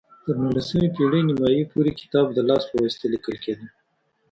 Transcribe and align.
تر 0.23 0.35
نولسمې 0.43 0.87
پېړۍ 0.95 1.21
نیمايي 1.29 1.63
پورې 1.71 1.91
کتاب 2.01 2.27
د 2.33 2.39
لاس 2.49 2.63
په 2.69 2.75
واسطه 2.81 3.05
لیکل 3.13 3.35
کېده. 3.43 3.67